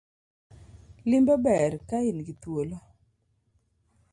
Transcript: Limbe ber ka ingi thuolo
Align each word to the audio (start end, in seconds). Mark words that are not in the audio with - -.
Limbe 1.09 1.33
ber 1.43 1.71
ka 1.87 1.97
ingi 2.09 2.33
thuolo 2.41 2.77